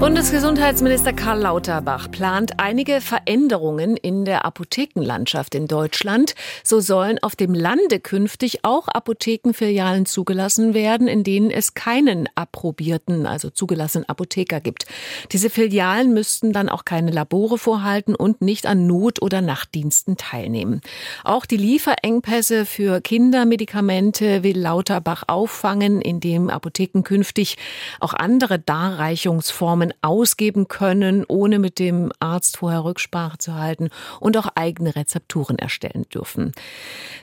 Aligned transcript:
Bundesgesundheitsminister 0.00 1.12
Karl 1.12 1.40
Lauterbach 1.40 2.08
plant 2.08 2.60
einige 2.60 3.00
Veränderungen 3.00 3.96
in 3.96 4.24
der 4.24 4.44
Apothekenlandschaft 4.44 5.56
in 5.56 5.66
Deutschland. 5.66 6.36
So 6.62 6.78
sollen 6.78 7.18
auf 7.20 7.34
dem 7.34 7.52
Lande 7.52 7.98
künftig 7.98 8.60
auch 8.64 8.86
Apothekenfilialen 8.86 10.06
zugelassen 10.06 10.72
werden, 10.72 11.08
in 11.08 11.24
denen 11.24 11.50
es 11.50 11.74
keinen 11.74 12.28
approbierten, 12.36 13.26
also 13.26 13.50
zugelassenen 13.50 14.08
Apotheker 14.08 14.60
gibt. 14.60 14.86
Diese 15.32 15.50
Filialen 15.50 16.14
müssten 16.14 16.52
dann 16.52 16.68
auch 16.68 16.84
keine 16.84 17.10
Labore 17.10 17.58
vorhalten 17.58 18.14
und 18.14 18.40
nicht 18.40 18.66
an 18.66 18.86
Not- 18.86 19.20
oder 19.20 19.40
Nachtdiensten 19.40 20.16
teilnehmen. 20.16 20.80
Auch 21.24 21.44
die 21.44 21.56
Lieferengpässe 21.56 22.66
für 22.66 23.00
Kindermedikamente 23.00 24.44
will 24.44 24.60
Lauterbach 24.60 25.24
auffangen, 25.26 26.00
indem 26.00 26.50
Apotheken 26.50 27.02
künftig 27.02 27.56
auch 27.98 28.14
andere 28.14 28.60
Darreichungsformen 28.60 29.87
Namen 29.88 29.94
ausgeben 30.02 30.68
können, 30.68 31.24
ohne 31.28 31.58
mit 31.58 31.78
dem 31.78 32.12
Arzt 32.20 32.58
vorher 32.58 32.84
Rücksprache 32.84 33.38
zu 33.38 33.54
halten 33.54 33.90
und 34.20 34.36
auch 34.36 34.48
eigene 34.54 34.94
Rezepturen 34.94 35.58
erstellen 35.58 36.06
dürfen. 36.12 36.52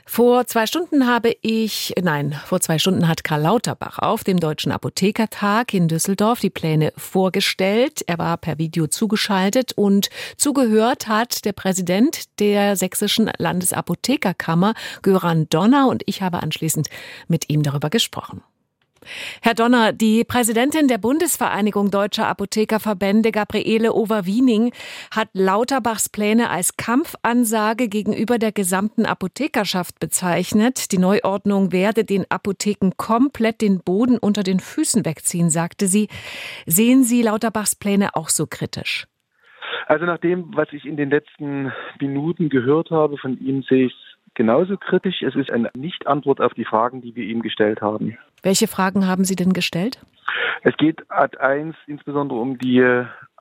Vor 0.04 0.46
zwei 0.46 0.66
Stunden 0.66 1.06
habe 1.06 1.36
ich, 1.42 1.94
nein, 2.00 2.38
vor 2.46 2.60
zwei 2.60 2.78
Stunden 2.78 3.08
hat 3.08 3.24
Karl 3.24 3.42
Lauterbach 3.42 3.98
auf 3.98 4.24
dem 4.24 4.40
Deutschen 4.40 4.72
Apothekertag 4.72 5.74
in 5.74 5.88
Düsseldorf 5.88 6.40
die 6.40 6.50
Pläne 6.50 6.92
vorgestellt. 6.96 8.02
Er 8.06 8.18
war 8.18 8.36
per 8.36 8.58
Video 8.58 8.86
zugeschaltet 8.86 9.72
und 9.74 10.08
zugehört 10.36 11.08
hat 11.08 11.44
der 11.44 11.52
Präsident 11.52 12.24
der 12.40 12.76
sächsischen 12.76 13.30
Landesapothekerkammer, 13.38 14.74
Göran 15.02 15.48
Donner, 15.48 15.88
und 15.88 16.02
ich 16.06 16.22
habe 16.22 16.42
anschließend 16.42 16.88
mit 17.28 17.48
ihm 17.48 17.62
darüber 17.62 17.90
gesprochen. 17.90 18.42
Herr 19.42 19.54
Donner, 19.54 19.92
die 19.92 20.24
Präsidentin 20.24 20.88
der 20.88 20.98
Bundesvereinigung 20.98 21.90
Deutscher 21.90 22.26
Apothekerverbände, 22.26 23.32
Gabriele 23.32 23.92
Overwiening, 23.94 24.72
hat 25.10 25.28
Lauterbachs 25.32 26.08
Pläne 26.08 26.50
als 26.50 26.76
Kampfansage 26.76 27.88
gegenüber 27.88 28.38
der 28.38 28.52
gesamten 28.52 29.06
Apothekerschaft 29.06 30.00
bezeichnet. 30.00 30.92
Die 30.92 30.98
Neuordnung 30.98 31.72
werde 31.72 32.04
den 32.04 32.24
Apotheken 32.30 32.92
komplett 32.96 33.60
den 33.60 33.80
Boden 33.80 34.18
unter 34.18 34.42
den 34.42 34.60
Füßen 34.60 35.04
wegziehen, 35.04 35.50
sagte 35.50 35.86
sie. 35.86 36.08
Sehen 36.66 37.04
Sie 37.04 37.22
Lauterbachs 37.22 37.76
Pläne 37.76 38.14
auch 38.14 38.28
so 38.28 38.46
kritisch? 38.46 39.06
Also 39.86 40.04
nach 40.04 40.18
dem, 40.18 40.54
was 40.56 40.72
ich 40.72 40.84
in 40.84 40.96
den 40.96 41.10
letzten 41.10 41.72
Minuten 42.00 42.48
gehört 42.48 42.90
habe 42.90 43.16
von 43.18 43.38
ihm, 43.38 43.62
sehe 43.62 43.86
ich 43.86 43.92
es 43.92 44.15
genauso 44.36 44.76
kritisch. 44.76 45.22
Es 45.22 45.34
ist 45.34 45.50
eine 45.50 45.70
Nicht-Antwort 45.74 46.40
auf 46.40 46.54
die 46.54 46.64
Fragen, 46.64 47.00
die 47.00 47.16
wir 47.16 47.24
ihm 47.24 47.42
gestellt 47.42 47.80
haben. 47.80 48.16
Welche 48.42 48.68
Fragen 48.68 49.08
haben 49.08 49.24
Sie 49.24 49.34
denn 49.34 49.52
gestellt? 49.52 49.98
Es 50.62 50.76
geht 50.76 51.02
Ad 51.10 51.36
1 51.38 51.74
insbesondere 51.88 52.38
um 52.38 52.58
die 52.58 52.82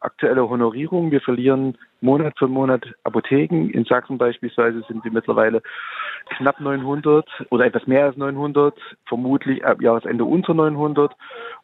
aktuelle 0.02 0.50
Honorierung. 0.50 1.12
Wir 1.12 1.22
verlieren 1.22 1.78
Monat 2.02 2.38
für 2.38 2.48
Monat 2.48 2.86
Apotheken. 3.04 3.70
In 3.70 3.86
Sachsen 3.86 4.18
beispielsweise 4.18 4.84
sind 4.88 5.04
wir 5.04 5.12
mittlerweile 5.12 5.62
knapp 6.38 6.60
900 6.60 7.28
oder 7.50 7.66
etwas 7.66 7.88
mehr 7.88 8.06
als 8.06 8.18
900, 8.18 8.76
vermutlich 9.06 9.66
ab 9.66 9.82
Jahresende 9.82 10.24
unter 10.24 10.54
900. 10.54 11.12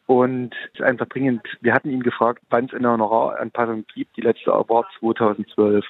Und 0.06 0.54
es 0.72 0.80
ist 0.80 0.82
einfach 0.82 1.06
dringend. 1.06 1.42
Wir 1.60 1.74
hatten 1.74 1.90
ihn 1.90 2.02
gefragt, 2.02 2.42
wann 2.50 2.66
es 2.66 2.74
eine 2.74 2.90
Honoraranpassung 2.90 3.84
gibt. 3.94 4.16
Die 4.16 4.22
letzte 4.22 4.50
war 4.50 4.86
2012. 4.98 5.84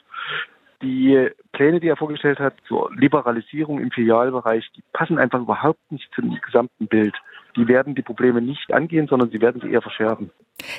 Die 0.82 1.30
Pläne, 1.52 1.80
die 1.80 1.88
er 1.88 1.96
vorgestellt 1.96 2.38
hat 2.38 2.54
zur 2.66 2.90
Liberalisierung 2.94 3.78
im 3.78 3.90
Filialbereich, 3.90 4.70
die 4.76 4.82
passen 4.92 5.18
einfach 5.18 5.40
überhaupt 5.40 5.80
nicht 5.90 6.08
zum 6.14 6.38
gesamten 6.40 6.86
Bild 6.86 7.14
die 7.56 7.68
werden 7.68 7.94
die 7.94 8.02
Probleme 8.02 8.40
nicht 8.40 8.72
angehen, 8.72 9.06
sondern 9.08 9.30
sie 9.30 9.40
werden 9.40 9.60
sie 9.60 9.70
eher 9.70 9.82
verschärfen. 9.82 10.30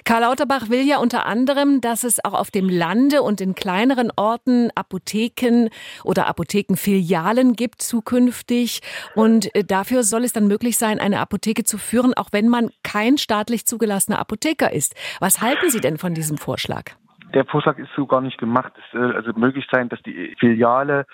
Karl 0.06 0.22
Lauterbach 0.22 0.70
will 0.70 0.88
ja 0.88 0.98
unter 0.98 1.26
anderem, 1.26 1.82
dass 1.82 2.04
es 2.04 2.24
auch 2.24 2.34
auf 2.34 2.52
dem 2.52 2.70
Lande 2.70 3.22
und 3.22 3.42
in 3.42 3.54
kleineren 3.54 4.12
Orten 4.16 4.70
Apotheken 4.76 5.70
oder 6.04 6.28
Apothekenfilialen 6.28 7.54
gibt 7.54 7.82
zukünftig. 7.82 8.82
Und 9.16 9.54
äh, 9.56 9.64
dafür 9.64 10.04
soll 10.04 10.24
es 10.24 10.34
dann 10.34 10.48
möglich 10.48 10.78
sein, 10.78 11.00
eine 11.00 11.20
Apotheke 11.20 11.64
zu 11.64 11.78
führen, 11.78 12.14
auch 12.14 12.30
wenn 12.32 12.48
man 12.48 12.70
kein 12.84 13.18
staatlich 13.18 13.66
zugelassener 13.66 14.20
Apotheker 14.20 14.72
ist. 14.72 14.96
Was 15.20 15.42
halten 15.42 15.70
Sie 15.70 15.82
denn 15.82 15.98
von 15.98 16.14
diesem 16.14 16.38
Vorschlag? 16.38 16.96
Der 17.34 17.46
Vorschlag 17.46 17.78
ist 17.80 17.90
so 17.96 18.06
gar 18.06 18.22
nicht 18.22 18.38
gemacht. 18.38 18.74
Es 18.78 18.92
soll 18.92 19.16
also 19.16 19.32
möglich 19.34 19.68
sein, 19.72 19.90
dass 19.90 20.02
die 20.04 20.36
Filiale 20.40 21.06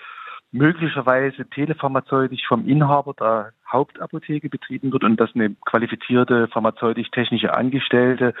möglicherweise 0.52 1.46
telepharmazeutisch 1.46 2.46
vom 2.46 2.66
Inhaber 2.66 3.14
der 3.14 3.52
Hauptapotheke 3.70 4.48
betrieben 4.48 4.92
wird 4.92 5.04
und 5.04 5.20
dass 5.20 5.34
eine 5.34 5.50
qualifizierte 5.64 6.48
pharmazeutisch-technische 6.48 7.54
Angestellte 7.54 8.34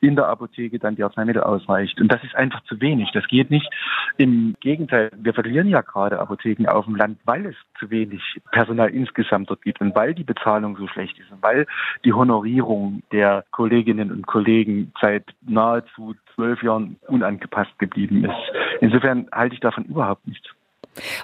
in 0.00 0.14
der 0.14 0.28
Apotheke 0.28 0.78
dann 0.78 0.94
die 0.94 1.02
Arzneimittel 1.02 1.42
ausreicht. 1.42 2.00
Und 2.00 2.12
das 2.12 2.22
ist 2.22 2.36
einfach 2.36 2.62
zu 2.64 2.80
wenig. 2.80 3.10
Das 3.12 3.26
geht 3.26 3.50
nicht. 3.50 3.68
Im 4.16 4.54
Gegenteil, 4.60 5.10
wir 5.16 5.34
verlieren 5.34 5.68
ja 5.68 5.80
gerade 5.80 6.20
Apotheken 6.20 6.68
auf 6.68 6.84
dem 6.84 6.94
Land, 6.94 7.18
weil 7.24 7.46
es 7.46 7.56
zu 7.78 7.90
wenig 7.90 8.22
Personal 8.52 8.90
insgesamt 8.90 9.50
dort 9.50 9.62
gibt 9.62 9.80
und 9.80 9.94
weil 9.96 10.14
die 10.14 10.24
Bezahlung 10.24 10.76
so 10.76 10.86
schlecht 10.86 11.18
ist 11.18 11.30
und 11.32 11.42
weil 11.42 11.66
die 12.04 12.12
Honorierung 12.12 13.02
der 13.10 13.44
Kolleginnen 13.50 14.12
und 14.12 14.26
Kollegen 14.26 14.92
seit 15.00 15.24
nahezu 15.42 16.14
zwölf 16.34 16.62
Jahren 16.62 16.96
unangepasst 17.08 17.76
geblieben 17.78 18.24
ist. 18.24 18.52
Insofern 18.80 19.26
halte 19.32 19.54
ich 19.54 19.60
davon 19.60 19.84
überhaupt 19.84 20.26
nichts. 20.26 20.55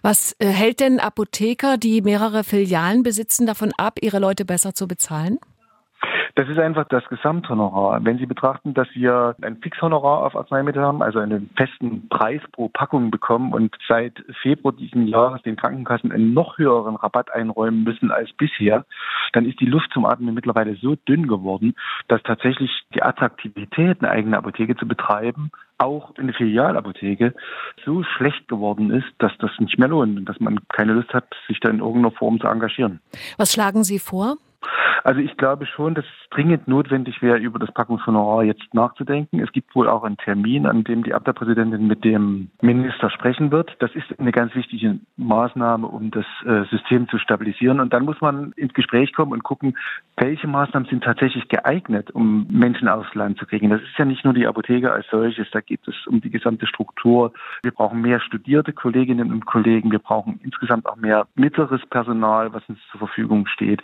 Was 0.03 0.37
äh, 0.39 0.47
hält 0.47 0.81
denn 0.81 1.01
Apotheker, 1.01 1.77
die 1.77 2.03
mehrere 2.03 2.45
Filialen 2.45 3.03
besitzen, 3.03 3.47
davon 3.47 3.73
ab, 3.77 3.99
ihre 4.01 4.19
Leute 4.19 4.45
besser 4.45 4.75
zu 4.75 4.89
bezahlen? 4.89 5.39
Das 6.35 6.49
ist 6.49 6.59
einfach 6.59 6.89
das 6.89 7.07
Gesamthonorar. 7.09 8.03
Wenn 8.05 8.17
Sie 8.17 8.25
betrachten, 8.25 8.73
dass 8.73 8.89
wir 8.95 9.37
ein 9.43 9.59
Fixhonorar 9.59 10.25
auf 10.25 10.35
Arzneimittel 10.35 10.83
haben, 10.83 11.03
also 11.03 11.19
einen 11.19 11.51
festen 11.57 12.09
Preis 12.09 12.41
pro 12.53 12.69
Packung 12.69 13.11
bekommen 13.11 13.53
und 13.53 13.77
seit 13.87 14.15
Februar 14.41 14.73
diesen 14.73 15.07
Jahres 15.09 15.43
den 15.43 15.57
Krankenkassen 15.57 16.11
einen 16.11 16.33
noch 16.33 16.57
höheren 16.57 16.97
Rabatt 16.97 17.31
einräumen 17.33 17.85
müssen 17.85 18.11
als 18.11 18.33
bisher, 18.33 18.87
dann 19.33 19.47
ist 19.47 19.61
die 19.61 19.67
Luft 19.67 19.91
zum 19.93 20.05
Atmen 20.05 20.35
mittlerweile 20.35 20.77
so 20.77 20.97
dünn 20.97 21.27
geworden, 21.27 21.75
dass 22.09 22.23
tatsächlich 22.23 22.71
die 22.95 23.03
Attraktivität, 23.03 23.99
eine 24.01 24.11
eigene 24.11 24.39
Apotheke 24.39 24.77
zu 24.77 24.87
betreiben, 24.87 25.51
auch 25.79 26.15
eine 26.17 26.33
Filialapotheke 26.33 27.35
so 27.85 28.03
schlecht 28.03 28.47
geworden 28.49 28.91
ist, 28.91 29.09
dass 29.19 29.33
das 29.39 29.51
nicht 29.59 29.79
mehr 29.79 29.89
lohnt 29.89 30.19
und 30.19 30.25
dass 30.27 30.39
man 30.41 30.61
keine 30.69 30.93
Lust 30.93 31.13
hat, 31.13 31.25
sich 31.49 31.59
da 31.61 31.71
in 31.71 31.79
irgendeiner 31.79 32.13
Form 32.13 32.41
zu 32.41 32.47
engagieren. 32.47 33.01
Was 33.37 33.53
schlagen 33.53 33.83
Sie 33.85 33.99
vor? 33.99 34.37
Also 35.05 35.21
ich 35.21 35.37
glaube 35.37 35.67
schon, 35.67 35.95
dass 35.95 36.05
es 36.05 36.31
dringend 36.31 36.69
notwendig 36.69 37.23
wäre, 37.23 37.39
über 37.39 37.59
das 37.59 37.73
Packungshonorar 37.73 38.45
jetzt 38.45 38.73
nachzudenken. 38.73 39.41
Es 39.41 39.53
gibt 39.53 39.75
wohl 39.75 39.89
auch 39.89 40.05
einen 40.05 40.17
Termin, 40.17 40.67
an 40.67 40.85
dem 40.85 41.03
die 41.03 41.15
Abteilpräsidentin 41.15 41.87
mit 41.87 42.05
dem 42.05 42.51
Minister 42.61 43.11
sprechen 43.11 43.51
wird. 43.51 43.75
Das 43.81 43.95
ist 43.95 44.19
eine 44.19 44.33
ganz 44.33 44.55
wichtige 44.55 44.99
Maßnahme, 45.17 45.87
um 45.87 46.11
das 46.11 46.25
äh, 46.45 46.65
System 46.71 47.09
zu 47.09 47.19
stabilisieren. 47.19 47.81
Und 47.81 47.93
dann 47.93 48.05
muss 48.05 48.21
man 48.21 48.53
ins 48.53 48.75
Gespräch 48.75 49.13
kommen 49.13 49.33
und 49.33 49.43
gucken, 49.43 49.77
welche 50.17 50.47
Maßnahmen 50.47 50.89
sind 50.89 51.05
tatsächlich 51.05 51.49
geeignet, 51.49 52.11
um 52.11 52.47
Menschen 52.51 52.89
aufs 52.89 53.15
Land 53.15 53.39
zu 53.39 53.47
kriegen. 53.47 53.71
Das 53.71 53.81
ist 53.83 53.99
ja 53.99 54.05
nicht 54.05 54.25
nur 54.25 54.35
die 54.35 54.47
Apotheke 54.47 54.93
als 54.93 55.07
solches, 55.11 55.51
da 55.51 55.61
geht 55.61 55.87
es 55.89 56.07
um 56.07 56.21
die 56.21 56.31
gesamte 56.31 56.67
Struktur. 56.67 57.33
Wir 57.63 57.73
brauchen 57.73 58.01
mehr 58.01 58.21
studierte 58.21 58.73
Kolleginnen 58.73 59.33
und 59.33 59.47
Kollegen. 59.47 59.91
Wir 59.91 59.99
brauchen 59.99 60.41
insgesamt 60.45 60.87
auch 60.87 60.97
mehr 60.97 61.27
mittleres 61.35 61.85
Personal, 61.87 62.53
was 62.53 62.63
uns 62.69 62.79
zur 62.91 62.99
Verfügung 62.99 63.47
steht. 63.47 63.83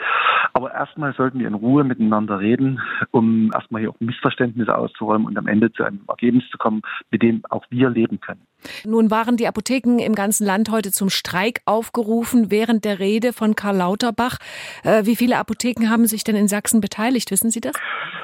Aber 0.53 0.73
erstmal 0.73 1.08
sollten 1.13 1.39
wir 1.39 1.49
in 1.49 1.55
Ruhe 1.55 1.85
miteinander 1.85 2.41
reden, 2.41 2.81
um 3.11 3.51
erstmal 3.53 3.83
hier 3.83 3.91
auch 3.91 4.01
Missverständnisse 4.01 4.77
auszuräumen 4.77 5.27
und 5.27 5.37
am 5.39 5.47
Ende 5.47 5.73
zu 5.73 5.85
einem 5.85 6.01
Ergebnis 6.09 6.45
zu 6.51 6.59
kommen, 6.59 6.83
mit 7.11 7.23
dem 7.23 7.43
auch 7.51 7.65
wir 7.71 7.91
leben 7.91 8.21
können. 8.21 8.41
Nun 8.85 9.11
waren 9.11 9.37
die 9.37 9.47
Apotheken 9.47 9.99
im 9.99 10.15
ganzen 10.15 10.47
Land 10.47 10.71
heute 10.71 10.91
zum 10.91 11.11
Streik 11.11 11.61
aufgerufen 11.65 12.51
während 12.51 12.85
der 12.85 12.99
Rede 12.99 13.33
von 13.33 13.55
Karl 13.55 13.77
Lauterbach. 13.77 14.39
Äh, 14.85 15.05
wie 15.05 15.17
viele 15.17 15.39
Apotheken 15.39 15.89
haben 15.89 16.07
sich 16.07 16.25
denn 16.25 16.37
in 16.37 16.49
Sachsen 16.49 16.81
beteiligt? 16.81 17.31
Wissen 17.31 17.51
Sie 17.51 17.61
das? 17.61 17.75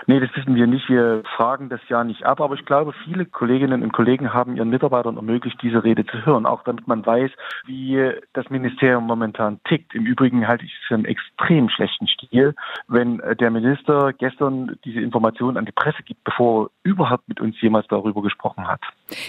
Nee, 0.06 0.20
das 0.20 0.30
wissen 0.34 0.54
wir 0.54 0.66
nicht. 0.66 0.88
Wir 0.88 1.22
fragen 1.36 1.68
das 1.68 1.80
ja 1.88 2.04
nicht 2.04 2.24
ab. 2.24 2.40
Aber 2.40 2.54
ich 2.54 2.64
glaube, 2.66 2.92
viele 3.04 3.24
Kolleginnen 3.24 3.82
und 3.82 3.92
Kollegen 3.92 4.34
haben 4.34 4.56
ihren 4.56 4.68
Mitarbeitern 4.68 5.16
ermöglicht, 5.16 5.60
diese 5.62 5.82
Rede 5.82 6.04
zu 6.04 6.24
hören. 6.26 6.46
Auch 6.46 6.62
damit 6.64 6.86
man 6.86 7.04
weiß, 7.06 7.30
wie 7.66 8.12
das 8.34 8.50
Ministerium 8.50 9.06
momentan 9.06 9.60
tickt. 9.64 9.94
Im 9.94 10.04
Übrigen 10.04 10.46
halte 10.46 10.64
ich 10.64 10.72
es 10.72 10.88
für 10.88 10.94
einen 10.94 11.06
extrem 11.06 11.68
schlechten 11.70 12.06
Stil, 12.06 12.54
wenn 12.88 13.22
der 13.40 13.50
Minister 13.50 14.12
gestern 14.12 14.76
diese 14.84 15.00
Informationen 15.00 15.56
an 15.56 15.64
die 15.64 15.72
Presse 15.72 16.02
gibt, 16.02 16.22
bevor 16.24 16.64
er 16.64 16.70
überhaupt 16.82 17.26
mit 17.28 17.40
uns 17.40 17.60
jemals 17.60 17.86
darüber 17.88 18.22
gesprochen 18.22 18.68
hat. 18.68 18.80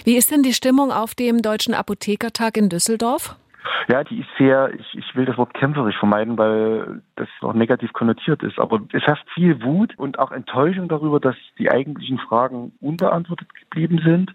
Wie 0.04 0.16
ist 0.16 0.30
denn 0.30 0.42
die 0.42 0.52
Stimmung 0.52 0.90
auf 0.90 1.14
dem 1.14 1.42
Deutschen 1.42 1.74
Apothekertag 1.74 2.56
in 2.56 2.68
Düsseldorf? 2.68 3.36
Ja, 3.88 4.02
die 4.02 4.20
ist 4.20 4.28
sehr, 4.38 4.72
ich, 4.74 4.94
ich 4.94 5.16
will 5.16 5.26
das 5.26 5.36
Wort 5.36 5.54
kämpferisch 5.54 5.96
vermeiden, 5.96 6.36
weil 6.38 7.02
das 7.14 7.28
auch 7.40 7.54
negativ 7.54 7.92
konnotiert 7.92 8.42
ist. 8.42 8.58
Aber 8.58 8.80
es 8.92 9.02
herrscht 9.02 9.28
viel 9.34 9.62
Wut 9.62 9.96
und 9.96 10.18
auch 10.18 10.32
Enttäuschung 10.32 10.88
darüber, 10.88 11.20
dass 11.20 11.36
die 11.58 11.70
eigentlichen 11.70 12.18
Fragen 12.18 12.72
unbeantwortet 12.80 13.48
geblieben 13.54 14.00
sind. 14.04 14.34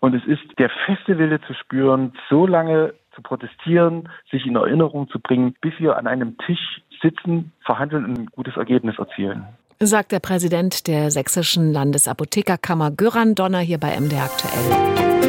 Und 0.00 0.14
es 0.14 0.24
ist 0.26 0.58
der 0.58 0.70
feste 0.86 1.18
Wille 1.18 1.40
zu 1.42 1.54
spüren, 1.54 2.12
so 2.28 2.46
lange 2.46 2.94
zu 3.14 3.22
protestieren, 3.22 4.08
sich 4.30 4.46
in 4.46 4.56
Erinnerung 4.56 5.08
zu 5.08 5.18
bringen, 5.18 5.54
bis 5.60 5.74
wir 5.78 5.96
an 5.96 6.06
einem 6.06 6.38
Tisch 6.38 6.82
sitzen, 7.00 7.52
verhandeln 7.64 8.04
und 8.04 8.18
ein 8.18 8.26
gutes 8.26 8.56
Ergebnis 8.56 8.98
erzielen. 8.98 9.46
Sagt 9.80 10.10
der 10.10 10.18
Präsident 10.18 10.88
der 10.88 11.12
Sächsischen 11.12 11.72
Landesapothekerkammer 11.72 12.90
Göran 12.90 13.36
Donner 13.36 13.60
hier 13.60 13.78
bei 13.78 13.94
MD 13.96 14.14
aktuell. 14.14 15.27